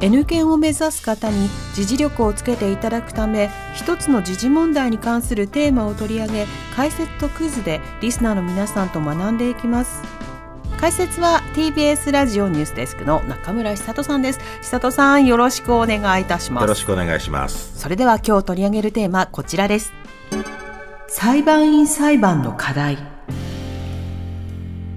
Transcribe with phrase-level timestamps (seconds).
[0.00, 10.02] N 検を目指す方に時事力をつけていただくため一つの時事問題に関するテーマを取り上げ解説とクイズでリスナーの皆さんと学んでいきます。
[10.78, 14.40] 解説は TBS ラジオニュースデスクの中村久人さんです。
[14.60, 16.62] 久人さんよろしくお願いいたします。
[16.64, 17.78] よろしくお願いします。
[17.78, 19.94] それでは今日取り上げるテーマこちらです。
[21.08, 22.98] 裁判員裁判の課題。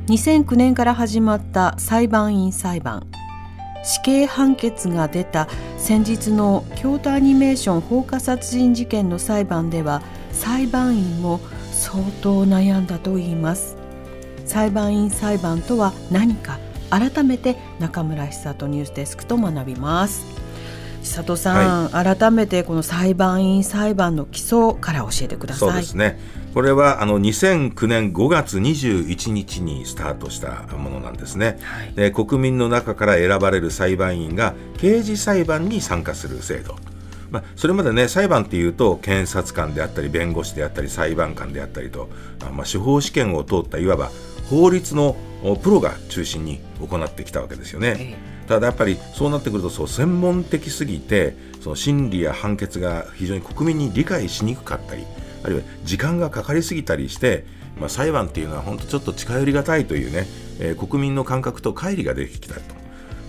[0.07, 3.07] 2009年から始まった裁判員裁判
[3.83, 11.39] 死刑判決が出た先日の京都アニメーション放火殺人事件の裁判では裁判員も
[11.71, 13.77] 相当悩んだといいます。
[14.45, 16.59] 裁判員裁判とは何か。
[16.89, 20.38] 改めて中村久人ニュースデスクと学びます。
[21.01, 26.19] 久人さん、改めてこの裁判員裁判の基礎から教えてくださいそうですね。
[26.53, 36.75] これはあの2009年5月21日にスタートしたものなんですね、はいで国民の中から選ばれる裁判員が刑事裁判に参加する制度。
[37.31, 42.09] まあ、それまでね裁判っていうと検察官であったり弁護士であったり裁判官であったりと
[42.43, 44.09] あまあ、司法試験を通ったいわば
[44.49, 47.95] 法律のおプロが中心に行ってきたわけですよね。
[47.99, 55.05] えただやっぱりそうなってくるとそう専門的すぎてその審理や判決が非常に国民に理解しにくかったり
[55.43, 57.45] あるいは時間がかかりすぎたりして、
[57.79, 60.25] まあ、裁判っていうのは本当ちょっと近寄りがたいというね、
[60.59, 62.61] えー国民の感覚と乖離が出てきたと。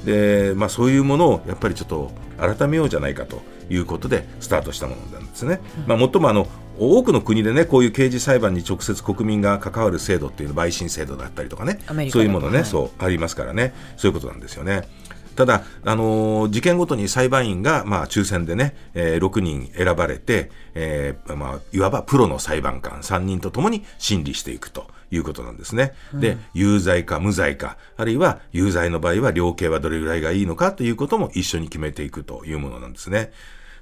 [0.06, 5.60] で、まあ、そういうものをやっぱりちょっと改めようじゃないかということでスタートしたものなんですね。
[5.87, 6.48] まあ、もっともあの
[6.78, 11.78] 多くの国でねこういう刑事裁判に直接国民が関わる制度っていうのは陪審制度だったりとかね。
[12.10, 13.75] そういうものね、はいそうありますからね。
[13.98, 14.88] そういうことなんですよね。
[15.37, 25.93] ただ、あのー事件ごとに裁判員が、まあ、抽選でね、えー6人選ばれて、えーまあ、いわばプロの裁判官3人とともに審理していくということなんですね。
[26.15, 33.33] で、有罪か無罪か、あるいは有罪の場合は量刑はどれぐらいがいいのかということも一緒に決めていくというものなんですね。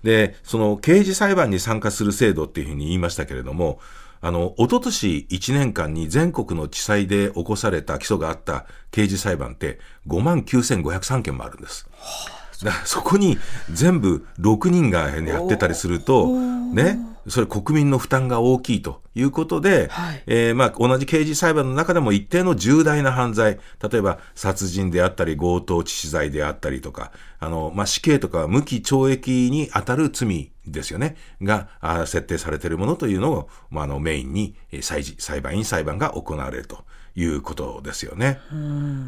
[0.03, 3.81] で、その刑事裁判に参加する制度っていうふうに言いましたけれども、
[4.21, 11.87] あの、おととし1年間に全国の地裁で起こされた起訴があった刑事裁判って5万9503件もあるんです。
[11.93, 12.38] はあ
[12.85, 13.39] そこに
[13.73, 16.27] 全部6人がやってたりすると、
[16.73, 16.99] ね、
[17.29, 20.23] それ国民の負担が大きいということで、はい。
[20.27, 23.59] えーまあ、同じ刑事裁判の中でも一定の重大な犯罪、
[23.91, 36.85] 例えば殺人であったり強盗致死罪であったりとか、あの、まあ、死刑とか無期懲役に当たる罪ですよね、があ設定されているものというのを、まあ、あのメインにえー裁事裁判員裁判が行われると
[37.19, 38.39] いうことですよね。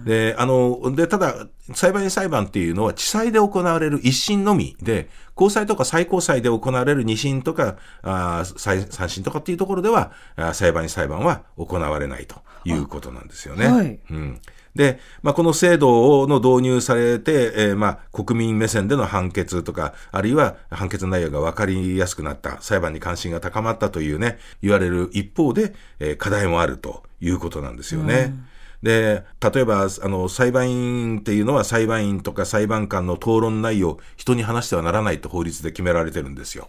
[0.05, 10.11] で、あの、で、ただ、裁判員裁判っていうのは地裁で行われる一審のみで、高裁とか最高裁で行われる二審とか、あ三審とかっていうところでは、
[10.55, 13.67] 裁判員裁判は行われないということなんですよね。
[13.69, 14.41] はいうん。
[14.75, 28.35] で、まあ、この制度の導入されて、えーまあ、国民目線での判決とか、あるいは判決内容が分かりやすくなった、裁判に関心が高まったというね、言われる一方で、えー課題もあるということなんですよね。
[28.83, 36.69] で、例えば、あの、裁判員っていうのは裁判員とか裁判官の討論内容を人に話してはならないと法律で決められてるんですよ。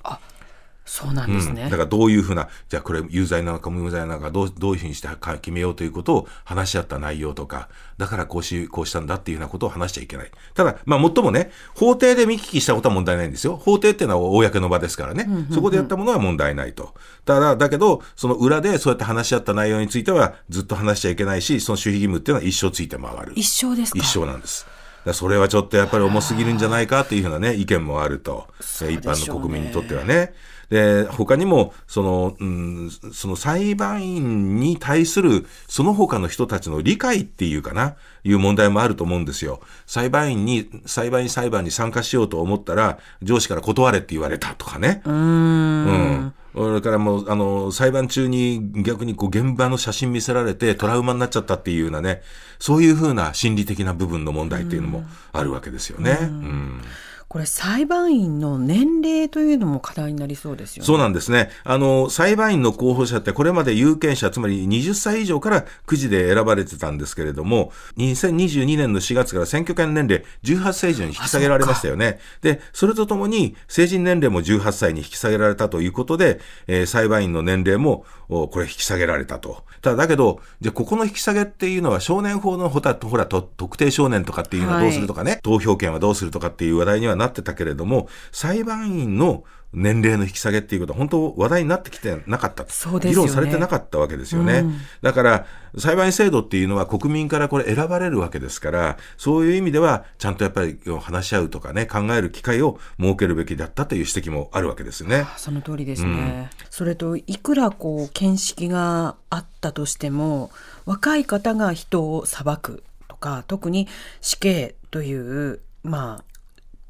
[0.83, 10.31] そうなんですね、だからどういうふうな、じゃあこれ有罪なのか無罪なのか、どうどういうふうにしてか決めようということを話し合った内容とか、だからこうし、こうしたんだっていうようなことを話しちゃいけない。
[10.55, 13.57] ただ、まあ、もっともね、法廷で見聞きしたことは問題ないんですよ。
[13.57, 15.27] 法廷っていうのは公の場ですからね。
[15.53, 16.95] そこでやったものは問題ないと。
[17.25, 23.33] ただ、だけど、その裏でそうやって話し合った内容については、ずっと話しちゃいけないし、その守秘義務っていうのは一生ついて回る。
[23.35, 24.65] 一生ですか一生なんです。
[25.05, 28.47] らそれはちょっとやっぱり重すぎるんじゃないかというふうなね、意見もあると。
[28.81, 30.33] ね一般の国民にとってはね。
[30.71, 39.59] で、他にも、その、うん、その裁判員に対する、その他の人たちの理解っていうかな、いう問題もあると思うんですよ。
[39.85, 45.01] 裁判員に、裁判員裁判に参加しようと思ったら、上司から断れって言われたとかね。
[45.05, 46.33] うん。
[46.53, 52.21] それからもう、あの、裁判中に逆にこう現場の写真見せられてトラウマになっちゃったっていうようなね、
[52.59, 56.17] そういうふうな心理的な部分の問題っていうのもあるわけですよね。
[56.21, 56.81] うん
[57.31, 60.85] これ裁判員の年齢というのも課題になりそうですよね。
[60.85, 61.49] そうなんですね。
[61.63, 72.19] あの、裁判員の候補者ってこれまで有権者、つまり20歳以上からくじで選ばれてたんですけれども、2022年の4月から選挙権年齢18歳以上に引き下げられましたよね。
[72.41, 79.63] で、それとともに成人年齢も18歳に引き下げられたということで、えー裁判員の年齢も、おこれ引き下げられたと。
[79.81, 92.99] ただ、だけど、じゃあここの引き下げっていうのは少年法のほた、ほら、と特定少年とかっていうのはどうするとかね、投票権はどうするとかっていう話題にはなってたけれども、裁判員の年齢の引き下げっていうことは本当話題になってきてなかったと。
[92.99, 94.65] ね議論されてなかったわけですよね。
[95.01, 95.45] だから、
[95.77, 105.25] 裁判員制度っていうのは国民からこれ選ばれるわけですから、そういう意味では、ちゃんとやっぱり話し合うとかね、考える機会を設けるべきだったという指摘もあるわけですね。
[105.37, 106.49] その通りですね。
[106.69, 110.51] それといくらこう見識があったとしても
[110.85, 113.87] 若い方が人を裁くとか特に
[114.19, 116.30] 死刑というまあ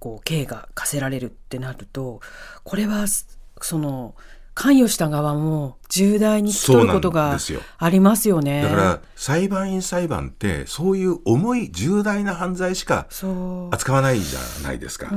[0.02, 2.22] こう刑が課せられるってなると
[2.64, 3.06] これは
[3.62, 4.16] その
[4.62, 7.38] 関与した側も重大に引き取ることが
[7.80, 8.62] ありますよね。
[8.62, 13.08] だから、裁判員裁判って、そういう重い重大な犯罪しか
[13.72, 15.08] 扱わないじゃないですか。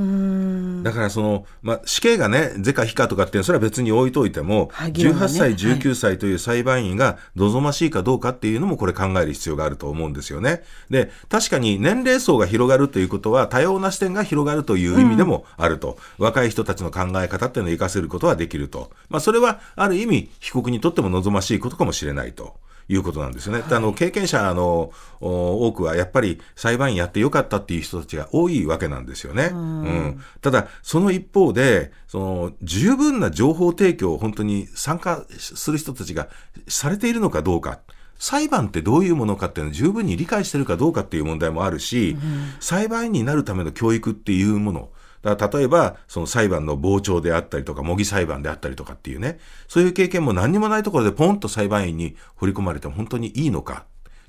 [0.83, 10.63] だからその、まあ、死刑がね、是か非かとかってそれは別に置いといても、はい議論が18ね歳、19歳という裁判員が望ましいかどうかっていうのもこれ考える必要があると思うんですよね。
[10.89, 15.97] で、確かに年齢層が広がるということは多様な視点が広がるという意味でもあると。
[16.17, 18.91] 若い人たちの考え方っていうのを活かせることはできると。
[19.09, 22.55] まあ、それはある意味被告にとっても望ましいことかもしれないと。
[22.87, 23.63] いうことなんですよね。
[23.67, 29.49] であの経験者のお多くはやっぱり裁判員やってよかったっていう人たちが多いわけなんですよね。
[29.53, 36.27] うんただ、その一方で、その十分な情報提供を本当に参加する人たちが
[36.67, 37.79] されているのかどうか。
[38.17, 42.15] 裁判ってどういうものかっていうのを十分に理解してるかどうかっていう問題もあるし、
[42.59, 44.89] 裁判員になるための教育っていうもの、
[45.25, 53.85] だから例えば、その裁判の傍聴であったりとか、模擬裁判であったりとかっていうね、そういう経験も何にもないところでポンと裁判員に振り込まれても本当にいいのか。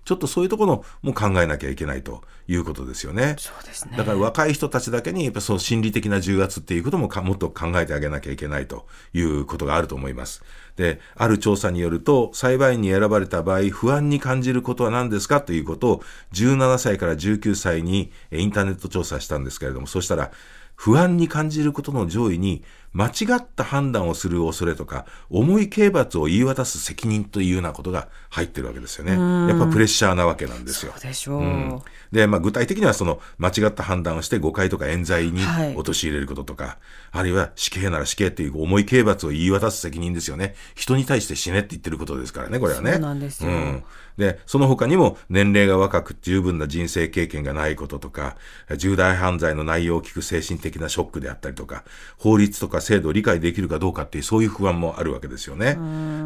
[0.07, 3.35] ちょっとそういうところも考えなきゃいけないということですよね。
[3.39, 10.45] そうですねだから若い人たちだけに、やっぱその心理的な重圧っていうこともかもっと考えてあげなきゃいけないということがあると思います。
[10.77, 16.03] で、ある調査によると、裁判員に選ばれた場合、不安に感じることは何ですかということを、
[16.33, 20.31] 17歳から19歳にえインターネット調査したんですけれども、そしたら、
[20.77, 22.63] 不安に感じることの上位に、
[22.97, 29.13] 間違った判断をする恐れとか、重い刑罰を言い渡す責任というようなことが入ってるわけですよね。
[29.13, 30.93] やっぱプレッシャーなわけなんですよ。
[30.97, 32.15] そうでしょう。
[32.15, 36.79] で、まあ、具体的にはその間違った判断をして誤解とか冤罪にはい陥れることとか、
[37.13, 40.55] あるいは死刑なら死刑っていう重い刑罰を言い渡す責任ですよね。
[40.75, 42.93] 人に対して死ねって言ってることですからね、これはね。
[42.93, 43.85] そうなんですよん
[44.17, 48.37] で、その他にも年齢が若く十分な人生経験がないこととか、
[48.77, 51.85] 重大犯罪の内容を聞く精神的なショックであったりとか、
[52.17, 55.77] 法律とか制度を理解できるかどうかっていうそういう不安もあるわけですよね。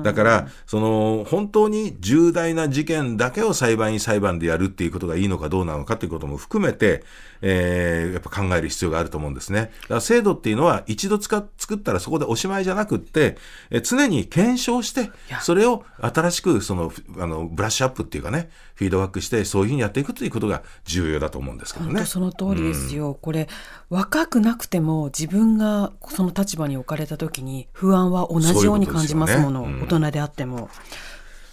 [0.03, 7.03] だから、その、本当に重大な事件だけを裁判員裁判でやるっていうことがいいのかどうなのかということも含めて、
[7.43, 9.73] えーやっぱ考える必要があると思うんですね。
[9.83, 13.39] だから制度っていうのは一度作ったらそこでおしまいじゃなくって、
[13.71, 22.07] えー常に検証して、それを新しくその、ふあの、ブラッシュアップっていうかね、フィードバックして、そういうふうにやっていくということが重要だと思うんですけどね本当。
[22.07, 23.49] その通りですよ、これ
[23.89, 30.69] 若くなくても自分がその立場に置かれた時に不安は同じように感じますものそういうことですよね大人であっても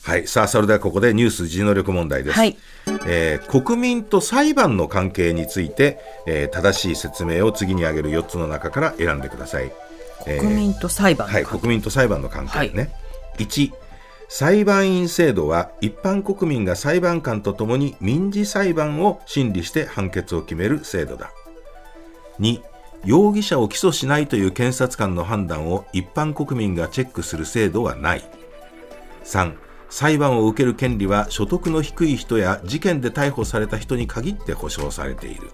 [0.07, 0.25] はい。
[0.25, 2.37] さあ、それではここでニュース自能力問題です。
[2.37, 2.57] はい
[3.05, 9.73] えー国民と裁判の関係について、えー正しい説明を次に挙げる4つの中から選んでください。
[10.25, 12.89] えー国民と裁判のはい、国民と裁判の関係ね。
[13.37, 13.73] 1、
[14.29, 21.31] 裁判員制度は一般国民が裁判官とともに民事裁判を審理して判決を決める制度だ。
[22.39, 22.61] 2、
[23.05, 28.23] 容疑者を起訴しないという検察官の判断を一般国民がチェックする制度はない。
[29.23, 29.55] 3、
[29.89, 35.51] 裁判を受ける権利は所得の低い人や事件で逮捕された人に限って保障されている。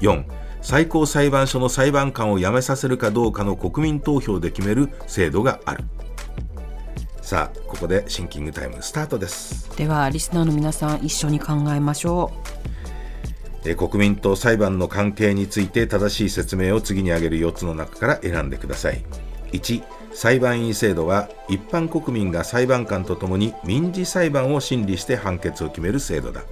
[0.00, 0.24] 4
[0.62, 5.84] 最高裁判所の裁判官を辞めさせるかどうかの国民投票で決める制度がある
[7.20, 12.32] さあここでシンキングタイムスタートですではリスナーの皆さん一緒に考えましょ
[12.81, 12.81] う
[13.64, 19.04] え国民と裁判の関係について正しい説明を次に挙げる4つの中から選んでください。
[19.52, 26.42] 1裁判員制度は一般国民が裁判官とともに民事裁判を審理して判決を決める制度だ。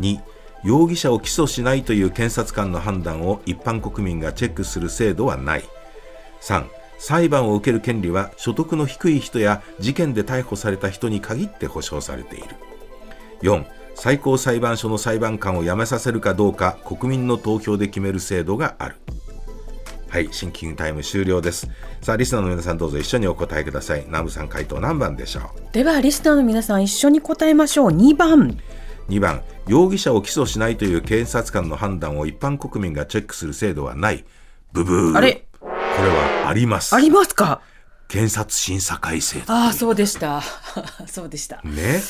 [0.00, 0.20] 2
[0.62, 5.64] 容疑者を起訴しないという検察官の判断を一般国民がチェックする制度はない。
[6.40, 6.66] 3
[6.98, 12.54] 裁判を受ける権利は所得の低い人や事件で逮捕された人に限って保障されている。
[13.42, 13.64] 4
[14.02, 18.96] 最高裁判所の裁判官を辞めさせるかどうか国民の投票で決める制度がある。
[20.08, 21.68] はいシンキングタイム終了です。
[22.00, 24.02] さあリスナーの皆さんどうぞ一緒にお答えください。
[24.08, 25.72] 南部さん回答何番でしょう？
[25.72, 27.90] ではリスナーの皆さん一緒に答えましょう。
[27.90, 28.58] 2番。
[29.08, 29.40] 2番。
[29.68, 34.24] 容疑者を起訴しないという検察官の判断を一般国民がチェックする制度はない。
[34.72, 35.16] ブブー。
[35.16, 35.44] あれ？
[35.60, 35.66] こ
[36.02, 36.92] れはあります。
[36.92, 37.60] ありますか？
[38.08, 40.42] 検察審査改正だああそうでした。
[41.06, 41.62] そうでした。
[41.64, 42.02] ね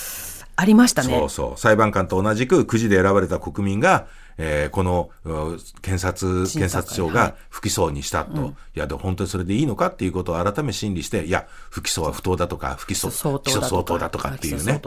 [0.57, 1.19] ありましたね。
[1.19, 1.61] そうそう。
[1.61, 4.07] 裁判官と同じくくじで選ばれた国民が、
[4.39, 13.69] えーこのう検察検察庁が不起訴にしたと、いやでも本当にそれでいいのかっていうことを改め審理していや不起訴は不当だとか不起訴起訴相当だとか。
[13.69, 14.81] 相当だとかっていうね。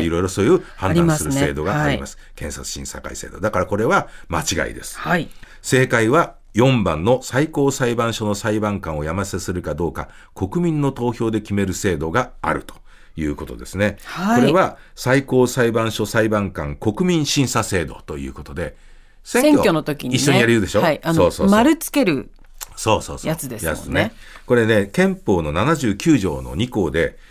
[0.00, 0.08] い。
[0.08, 2.18] ろいろそういう判断する制度があります。
[2.34, 3.40] 検察審査会制度。
[3.40, 4.98] だからこれは間違いです。
[4.98, 5.28] はい。
[5.62, 12.74] 正解は4番の最高裁判所の裁判官を辞めさせるかどうか国民の投票で決める制度があると
[13.18, 13.96] いうことですね。
[14.04, 14.40] はい。
[14.40, 18.76] これは最高裁判所裁判官国民審査制度ということで
[19.24, 21.50] 選選挙の時に、ね、一緒にやるでしょ、はい、あのそうそうそう。
[21.50, 22.30] 丸つける
[22.76, 23.28] そうそうそう。
[23.28, 24.12] やつですもんね。
[24.46, 27.27] これね、憲法の79条の2項で、えー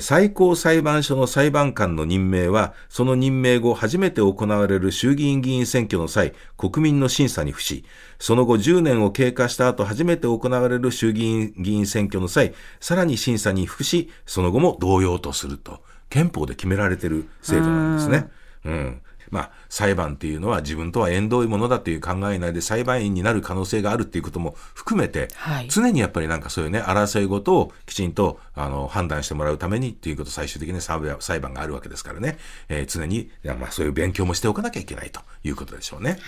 [0.00, 7.84] 最高裁判所の裁判官の任命は、その任命後初めて行われる衆議院議員選挙の際、国民の審査に付し、
[8.20, 18.28] その後10年を経過した後初めて行われる衆議院議員選挙の際、さらに審査に付し、その後も同様とすると、憲法で決められている制度なんですね。
[18.64, 19.02] うん。
[19.30, 25.68] まあ、裁判っていうのは自分とは縁遠いものだという考えないで裁判員になる可能性があるっていうことも含めて、はい。
[25.68, 36.18] 常にやっぱりなんかそういうね、争い事をきちんとあの判断してもらうためにっていうこと、最終的に裁判裁判があるわけですからね、えー常に、まあそういう勉強もしておかなきゃいけないということでしょうね。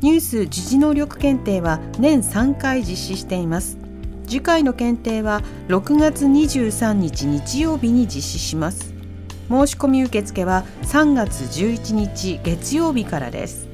[0.00, 3.78] ニュース時事能力検定は年3回実施しています。
[4.28, 8.94] 次回の検定は6月23日日曜日に実施します。
[9.48, 13.66] 申し込み受付は3月11日月曜日からです。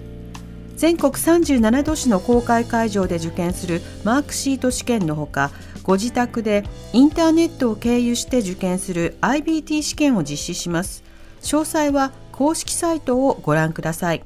[0.77, 5.51] 全国37都市の公開会場で受験するマークシート試験のほか
[5.83, 11.04] ご自宅でインターネットを経由して受験する IBT 試験を実施します。
[11.45, 14.25] 詳細は公式サイトをご覧ください。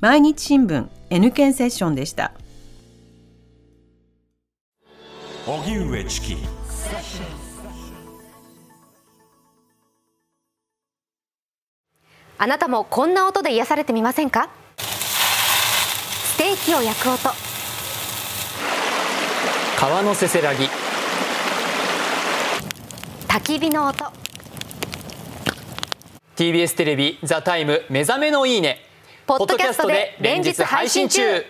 [0.00, 2.32] 毎日新聞 N 検セッションでした。
[5.46, 6.36] 荻上チキ。
[12.38, 14.48] あなたもこんな音で癒されてみませんか？
[14.78, 17.28] ステーキを焼く音。
[19.78, 20.68] 川のせせらぎ。
[23.28, 24.21] 焚き火の音
[26.36, 28.84] TBS テレビ「ザタイム目覚めのいいね」
[29.26, 31.44] ポッドキャストで連日配信中。